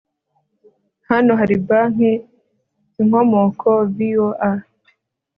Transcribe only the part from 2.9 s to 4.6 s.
InkomokoVOA